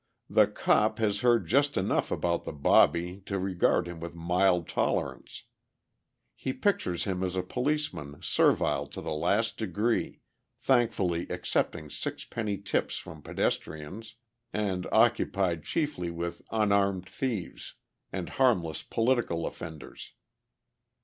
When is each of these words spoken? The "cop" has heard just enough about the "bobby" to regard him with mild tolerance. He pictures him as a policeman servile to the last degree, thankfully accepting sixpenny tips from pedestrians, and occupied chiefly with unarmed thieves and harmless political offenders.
The 0.31 0.47
"cop" 0.47 0.97
has 0.97 1.19
heard 1.19 1.45
just 1.45 1.77
enough 1.77 2.09
about 2.09 2.43
the 2.43 2.51
"bobby" 2.53 3.21
to 3.27 3.37
regard 3.37 3.87
him 3.87 3.99
with 3.99 4.15
mild 4.15 4.67
tolerance. 4.67 5.43
He 6.35 6.53
pictures 6.53 7.03
him 7.03 7.21
as 7.23 7.35
a 7.35 7.43
policeman 7.43 8.19
servile 8.19 8.87
to 8.87 9.01
the 9.01 9.11
last 9.13 9.57
degree, 9.59 10.21
thankfully 10.59 11.27
accepting 11.29 11.91
sixpenny 11.91 12.57
tips 12.57 12.97
from 12.97 13.21
pedestrians, 13.21 14.15
and 14.51 14.87
occupied 14.91 15.61
chiefly 15.63 16.09
with 16.09 16.41
unarmed 16.49 17.05
thieves 17.07 17.75
and 18.11 18.27
harmless 18.27 18.81
political 18.81 19.45
offenders. 19.45 20.13